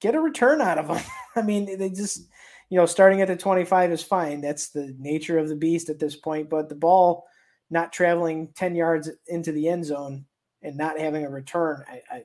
[0.00, 1.02] Get a return out of them.
[1.36, 2.28] I mean, they just,
[2.70, 4.40] you know, starting at the 25 is fine.
[4.40, 6.48] That's the nature of the beast at this point.
[6.48, 7.26] But the ball,
[7.70, 10.24] not traveling 10 yards into the end zone
[10.62, 12.22] and not having a return, I, I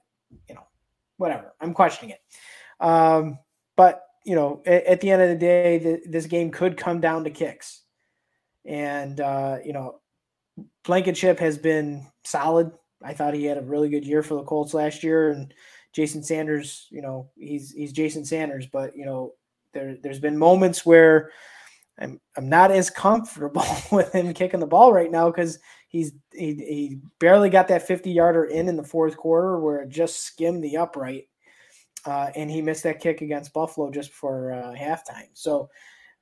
[0.48, 0.66] you know,
[1.18, 1.54] whatever.
[1.60, 2.86] I'm questioning it.
[2.86, 3.40] Um,
[3.76, 7.02] but, you know, at, at, the end of the day, the, this game could come
[7.02, 7.82] down to kicks.
[8.66, 10.00] And, uh, you know,
[10.84, 12.72] Blankenship has been solid.
[13.04, 15.32] I thought he had a really good year for the Colts last year.
[15.32, 15.54] And
[15.92, 19.34] Jason Sanders, you know, he's he's Jason Sanders, but you know,
[19.74, 21.32] there there's been moments where
[22.00, 26.54] I'm I'm not as comfortable with him kicking the ball right now because he's he,
[26.56, 30.64] he barely got that 50 yarder in in the fourth quarter where it just skimmed
[30.64, 31.26] the upright,
[32.06, 35.30] uh, and he missed that kick against Buffalo just before uh, halftime.
[35.34, 35.70] So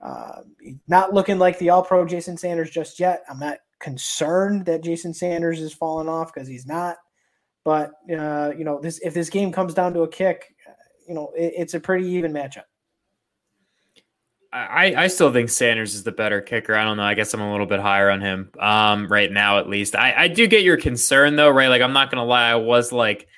[0.02, 0.41] uh,
[0.88, 3.24] not looking like the All Pro Jason Sanders just yet.
[3.30, 6.98] I'm not concerned that Jason Sanders is falling off because he's not.
[7.63, 10.56] But uh, you know this if this game comes down to a kick,
[11.08, 12.63] you know it, it's a pretty even matchup.
[14.54, 16.76] I, I still think Sanders is the better kicker.
[16.76, 17.04] I don't know.
[17.04, 19.96] I guess I'm a little bit higher on him um, right now, at least.
[19.96, 21.70] I, I do get your concern, though, right?
[21.70, 22.50] Like, I'm not going to lie.
[22.50, 23.30] I was like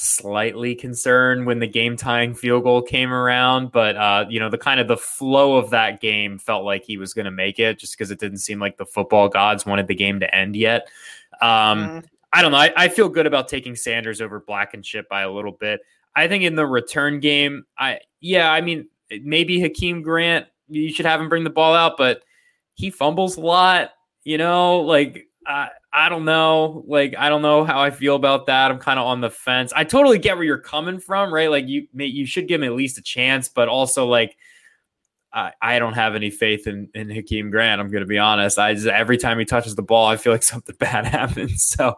[0.00, 4.58] slightly concerned when the game tying field goal came around, but, uh, you know, the
[4.58, 7.78] kind of the flow of that game felt like he was going to make it
[7.78, 10.88] just because it didn't seem like the football gods wanted the game to end yet.
[11.40, 12.04] Um, mm.
[12.32, 12.58] I don't know.
[12.58, 15.80] I, I feel good about taking Sanders over Blankenship by a little bit.
[16.14, 18.88] I think in the return game, I, yeah, I mean,
[19.22, 22.22] maybe Jakeem Grant you should have him bring the ball out, but
[22.74, 23.90] he fumbles a lot.
[24.24, 28.46] You know, like I I don't know, like I don't know how I feel about
[28.46, 28.70] that.
[28.70, 29.72] I'm kind of on the fence.
[29.74, 31.50] I totally get where you're coming from, right?
[31.50, 34.36] Like you you should give him at least a chance, but also like.
[35.32, 37.80] I, I don't have any faith in, in Jakeem Grant.
[37.80, 38.58] I'm going to be honest.
[38.58, 41.66] I just, every time he touches the ball, I feel like something bad happens.
[41.66, 41.94] So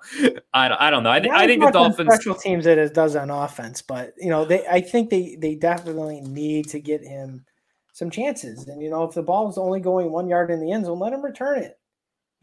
[0.52, 1.09] I, I don't know.
[1.09, 4.66] I, I think the Dolphins special teams it does on offense, but you know they
[4.66, 7.46] I think they they definitely need to get him
[7.92, 8.66] some chances.
[8.66, 10.98] And you know, if the ball is only going one yard in the end zone,
[10.98, 11.78] let him return it.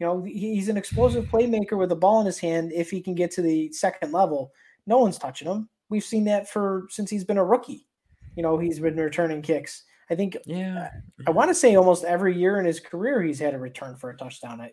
[0.00, 2.72] You know, he's an explosive playmaker with a ball in his hand.
[2.72, 4.50] If he can get to the second level,
[4.86, 5.68] no one's touching him.
[5.90, 7.86] We've seen that for since he's been a rookie.
[8.34, 9.84] You know, he's been returning kicks.
[10.08, 10.38] I think.
[10.46, 10.88] Yeah.
[11.26, 13.94] I, I want to say almost every year in his career he's had a return
[13.94, 14.60] for a touchdown.
[14.60, 14.72] I,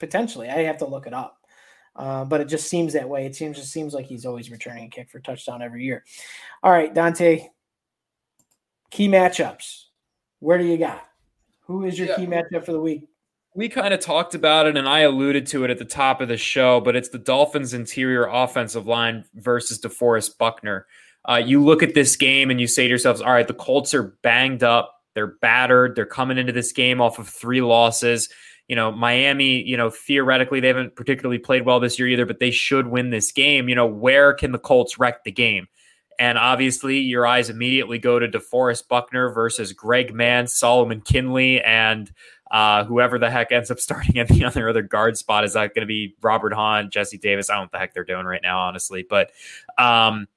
[0.00, 1.36] potentially, I have to look it up.
[1.94, 3.26] Uh, but it just seems that way.
[3.26, 6.02] It seems just seems like he's always returning a kick for touchdown every year.
[6.62, 7.48] All right, Dante.
[8.90, 9.84] Key matchups.
[10.38, 11.06] Where do you got?
[11.66, 12.16] Who is your yeah.
[12.16, 13.06] key matchup for the week?
[13.54, 16.28] We kind of talked about it, and I alluded to it at the top of
[16.28, 20.86] the show, but it's the Dolphins' interior offensive line versus DeForest Buckner.
[21.28, 23.92] Uh, you look at this game and you say to yourselves, all right, the Colts
[23.92, 24.98] are banged up.
[25.14, 25.94] They're battered.
[25.94, 28.30] They're coming into this game off of three losses.
[28.68, 32.40] You know, Miami, you know, theoretically, they haven't particularly played well this year either, but
[32.40, 33.68] they should win this game.
[33.68, 35.68] You know, where can the Colts wreck the game?
[36.18, 42.10] And obviously, your eyes immediately go to DeForest Buckner versus Greg Mancz, Solomon Kindley, and
[42.52, 45.44] uh, whoever the heck ends up starting at the other other guard spot.
[45.44, 47.50] Is that going to be Robert Hunt, Jesse Davis?
[47.50, 49.04] I don't know what the heck they're doing right now, honestly.
[49.08, 49.32] But
[49.78, 50.28] um,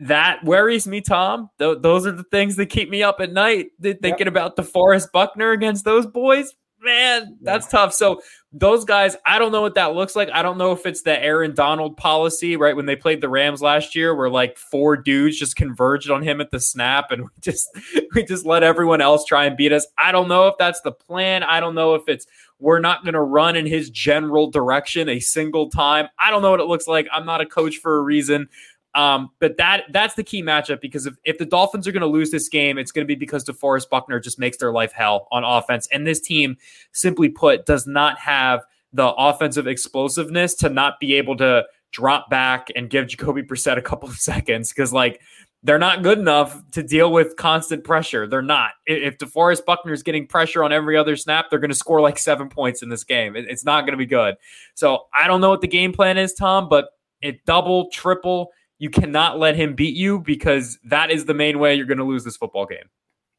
[0.00, 1.50] that worries me, Tom.
[1.58, 3.66] Th- those are the things that keep me up at night.
[3.80, 4.26] Thinking yep.
[4.26, 7.94] about DeForest Buckner against those boys man, that's tough.
[7.94, 8.20] So
[8.52, 10.30] those guys, I don't know what that looks like.
[10.32, 12.76] I don't know if it's the Aaron Donald policy, right?
[12.76, 16.40] When they played the Rams last year, where like four dudes just converged on him
[16.40, 17.68] at the snap, and we just
[18.14, 19.86] we just let everyone else try and beat us.
[19.98, 21.42] I don't know if that's the plan.
[21.42, 22.26] I don't know if it's
[22.60, 26.08] we're not going to run in his general direction a single time.
[26.18, 27.08] I don't know what it looks like.
[27.12, 28.48] I'm not a coach for a reason.
[28.94, 32.06] Um, but that that's the key matchup because if, if the Dolphins are going to
[32.06, 35.26] lose this game, it's going to be because DeForest Buckner just makes their life hell
[35.32, 35.88] on offense.
[35.90, 36.56] And this team,
[36.92, 42.70] simply put, does not have the offensive explosiveness to not be able to drop back
[42.76, 45.20] and give Jacoby Brissett a couple of seconds because like
[45.64, 48.26] they're not good enough to deal with constant pressure.
[48.26, 48.72] They're not.
[48.86, 52.18] If DeForest Buckner is getting pressure on every other snap, they're going to score like
[52.18, 53.34] seven points in this game.
[53.34, 54.36] It's not going to be good.
[54.74, 56.90] So I don't know what the game plan is, Tom, but
[57.22, 58.50] it double, triple
[58.84, 62.04] you cannot let him beat you because that is the main way you're going to
[62.04, 62.90] lose this football game.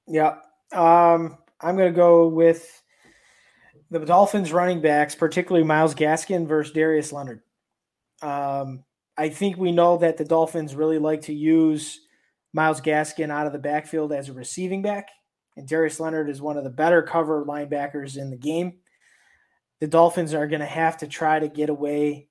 [0.08, 0.38] Yeah.
[0.73, 2.81] Um, I'm going to go with
[3.91, 7.41] the Dolphins running backs, particularly Myles Gaskin versus Darius Leonard.
[8.23, 11.99] Um, I think we know that the Dolphins really like to use
[12.51, 15.10] Myles Gaskin out of the backfield as a receiving back,
[15.55, 18.77] and Darius Leonard is one of the better cover linebackers in the game.
[19.79, 22.29] The Dolphins are going to have to try to get away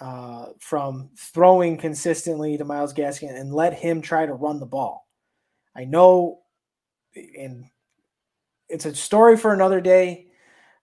[0.00, 5.06] uh, from throwing consistently to Myles Gaskin and let him try to run the ball.
[5.76, 6.40] I know,
[7.14, 7.66] and
[8.68, 10.28] it's a story for another day,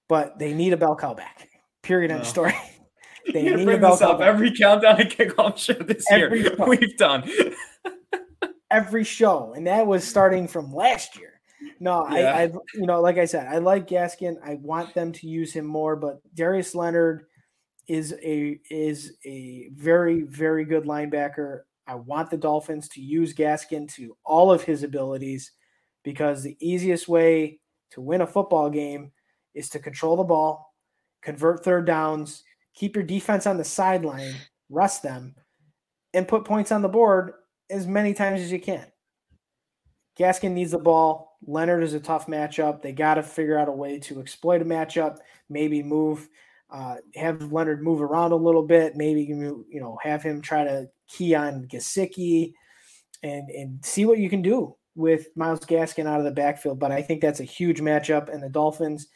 [0.07, 1.49] but they need a bell cow back.
[1.81, 2.11] Period.
[2.11, 2.25] End no.
[2.25, 2.53] story.
[3.33, 4.27] they need bring a bell this up back.
[4.27, 6.55] every countdown and kickoff show this every year.
[6.55, 6.65] Show.
[6.67, 7.29] We've done
[8.71, 11.33] every show, and that was starting from last year.
[11.79, 12.33] No, yeah.
[12.33, 14.35] I, I, you know, like I said, I like Gaskin.
[14.43, 17.25] I want them to use him more, but Darius Leonard
[17.87, 21.61] is a is a very very good linebacker.
[21.87, 25.51] I want the Dolphins to use Gaskin to all of his abilities
[26.03, 27.59] because the easiest way
[27.91, 29.11] to win a football game
[29.55, 30.73] is to control the ball,
[31.21, 34.35] convert third downs, keep your defense on the sideline,
[34.69, 35.35] rest them,
[36.13, 37.33] and put points on the board
[37.69, 38.85] as many times as you can.
[40.19, 41.37] Gaskin needs the ball.
[41.45, 42.81] Leonard is a tough matchup.
[42.81, 45.17] They got to figure out a way to exploit a matchup,
[45.49, 46.27] maybe move
[46.69, 50.89] uh, have Leonard move around a little bit, maybe you know have him try to
[51.07, 52.53] key on Gesicki
[53.23, 56.79] and and see what you can do with Myles Gaskin out of the backfield.
[56.79, 59.07] But I think that's a huge matchup, and the Dolphins,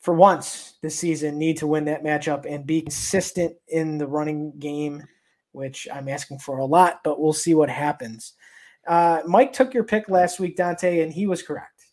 [0.00, 4.52] for once this season, need to win that matchup and be consistent in the running
[4.58, 5.02] game,
[5.52, 8.34] which I'm asking for a lot, but we'll see what happens.
[8.86, 11.86] Uh, Mike took your pick last week, Dante, and he was correct.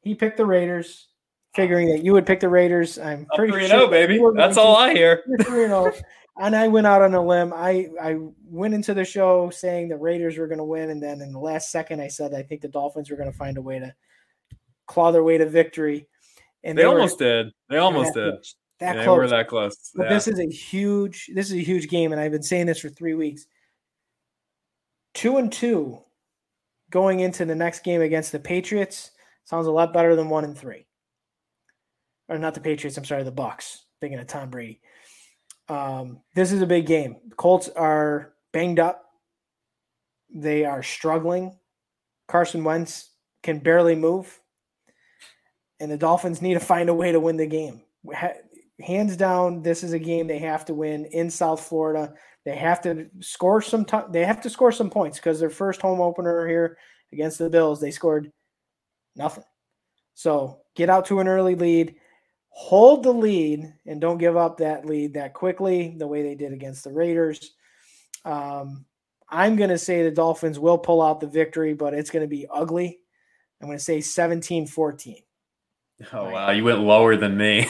[0.00, 1.08] He picked the Raiders
[1.54, 2.98] figuring that you would pick the Raiders.
[2.98, 3.80] I'm pretty 3 sure.
[3.80, 4.20] Oh, baby.
[4.34, 5.22] That's all I hear.
[5.42, 5.64] 3
[6.40, 7.52] and I went out on a limb.
[7.52, 10.90] I, I went into the show saying the Raiders were going to win.
[10.90, 13.36] And then in the last second, I said I think the Dolphins were going to
[13.36, 13.94] find a way to
[14.86, 16.08] claw their way to victory.
[16.64, 17.52] And they, they almost were, did.
[17.68, 18.34] They almost did.
[18.80, 19.16] That yeah, close.
[19.18, 19.90] We're that close.
[19.94, 20.14] But yeah.
[20.14, 21.30] this is a huge.
[21.34, 23.46] This is a huge game, and I've been saying this for three weeks.
[25.14, 25.98] Two and two,
[26.90, 29.12] going into the next game against the Patriots
[29.44, 30.86] sounds a lot better than one and three
[32.32, 32.96] or not the Patriots.
[32.96, 33.84] I'm sorry, the Bucks.
[34.00, 34.80] Thinking of Tom Brady.
[35.68, 37.16] Um, this is a big game.
[37.28, 39.04] The Colts are banged up.
[40.34, 41.56] They are struggling.
[42.26, 43.10] Carson Wentz
[43.42, 44.40] can barely move,
[45.78, 47.82] and the Dolphins need to find a way to win the game.
[48.80, 52.14] Hands down, this is a game they have to win in South Florida.
[52.44, 53.84] They have to score some.
[53.84, 56.78] T- they have to score some points because their first home opener here
[57.12, 58.32] against the Bills, they scored
[59.14, 59.44] nothing.
[60.14, 61.96] So get out to an early lead
[62.54, 66.52] hold the lead and don't give up that lead that quickly, the way they did
[66.52, 67.54] against the Raiders.
[68.24, 68.84] Um,
[69.28, 72.28] I'm going to say the Dolphins will pull out the victory, but it's going to
[72.28, 73.00] be ugly.
[73.60, 75.16] I'm going to say 17 14.
[76.12, 76.50] Oh, wow.
[76.50, 77.66] You went lower than me.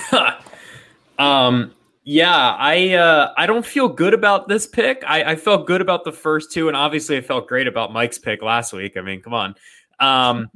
[1.19, 1.73] um,
[2.05, 5.05] yeah, I uh, I don't feel good about this pick.
[5.07, 8.19] I, I felt good about the first two, and obviously I felt great about Mike's
[8.19, 8.97] pick last week.
[8.97, 9.55] I mean, come on.
[10.01, 10.51] Um,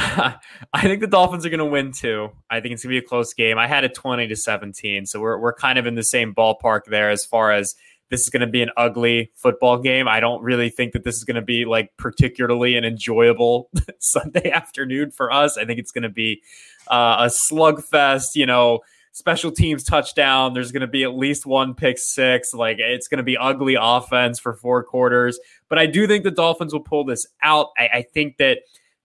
[0.72, 2.30] I think the Dolphins are going to win too.
[2.48, 3.58] I think it's going to be a close game.
[3.58, 6.86] I had a 20 to 17, so we're we're kind of in the same ballpark
[6.86, 7.74] there as far as
[8.08, 10.08] this is going to be an ugly football game.
[10.08, 13.68] I don't really think that this is going to be like particularly an enjoyable
[13.98, 15.58] Sunday afternoon for us.
[15.58, 16.42] I think it's going to be
[16.88, 18.80] uh, a slugfest, you know,
[19.12, 20.54] special teams touchdown.
[20.54, 22.54] There's going to be at least one pick six.
[22.54, 25.38] Like it's going to be ugly offense for four quarters.
[25.68, 27.68] But I do think the Dolphins will pull this out.
[27.78, 28.60] I, I think that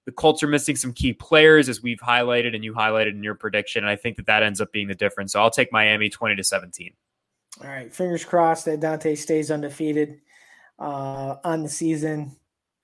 [0.06, 3.36] the Colts are missing some key players, as we've highlighted and you highlighted in your
[3.36, 3.84] prediction.
[3.84, 5.34] And I think that that ends up being the difference.
[5.34, 6.94] So I'll take Miami 20 to 17.
[7.62, 7.94] All right.
[7.94, 10.22] Fingers crossed that Dante stays undefeated.
[10.80, 12.36] uh, on the season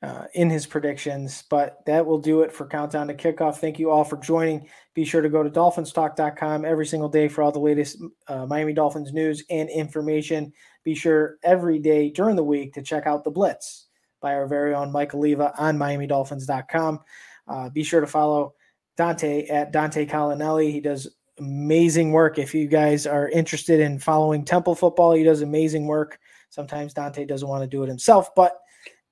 [0.01, 1.43] uh, in his predictions.
[1.49, 3.57] But that will do it for Countdown to Kickoff.
[3.57, 4.67] Thank you all for joining.
[4.93, 8.73] Be sure to go to dolphinstalk.com every single day for all the latest uh, Miami
[8.73, 10.51] Dolphins news and information.
[10.83, 13.87] Be sure every day during the week to check out The Blitz
[14.21, 16.99] by our very own Mike Oliva on MiamiDolphins.com.
[17.47, 18.53] Uh, be sure to follow
[18.97, 20.71] Dante at Dante Colinelli.
[20.71, 22.37] He does amazing work.
[22.37, 26.19] If you guys are interested in following Temple football, he does amazing work.
[26.49, 28.59] Sometimes Dante doesn't want to do it himself, but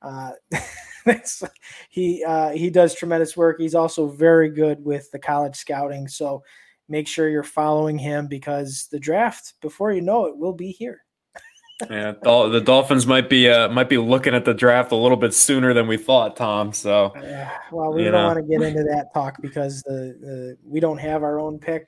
[0.01, 0.32] uh,
[1.89, 3.60] he uh, he does tremendous work.
[3.60, 6.07] He's also very good with the college scouting.
[6.07, 6.43] So
[6.88, 11.03] make sure you're following him because the draft, before you know it, will be here.
[11.89, 15.34] Yeah, the Dolphins might be uh, might be looking at the draft a little bit
[15.34, 16.73] sooner than we thought, Tom.
[16.73, 18.27] So, uh, well, we don't know.
[18.27, 21.88] want to get into that talk because the, the we don't have our own pick.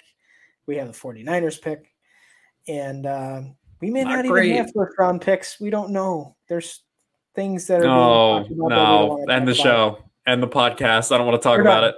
[0.65, 1.91] We have the 49ers pick,
[2.67, 3.41] and uh,
[3.81, 5.59] we may not, not even have first round picks.
[5.59, 6.35] We don't know.
[6.47, 6.83] There's
[7.35, 11.11] things that are no, no, end the show, end the podcast.
[11.11, 11.93] I don't want to talk We're about done.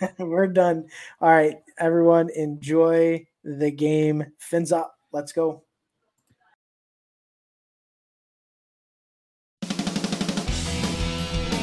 [0.00, 0.12] it.
[0.18, 0.86] We're done.
[1.20, 4.24] All right, everyone, enjoy the game.
[4.38, 4.94] Fins up.
[5.12, 5.64] Let's go.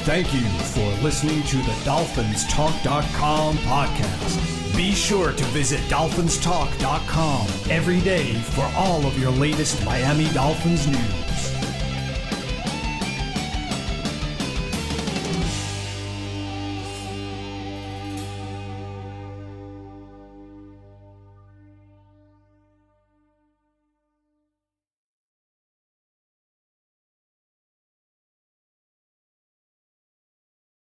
[0.07, 4.77] Thank you for listening to the DolphinsTalk.com podcast.
[4.77, 11.26] Be sure to visit DolphinsTalk.com every day for all of your latest Miami Dolphins news.